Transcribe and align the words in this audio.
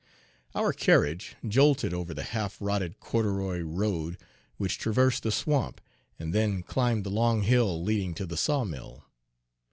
Our 0.55 0.73
carriage 0.73 1.35
jolted 1.47 1.93
over 1.93 2.15
the 2.15 2.23
half 2.23 2.57
rotted 2.59 2.99
corduroy 2.99 3.59
road 3.59 4.17
which 4.57 4.79
traversed 4.79 5.21
the 5.21 5.31
swamp, 5.31 5.79
and 6.17 6.33
then 6.33 6.63
climbed 6.63 7.03
the 7.03 7.11
long 7.11 7.43
hill 7.43 7.83
leading 7.83 8.15
to 8.15 8.25
the 8.25 8.35
sawmill. 8.35 9.05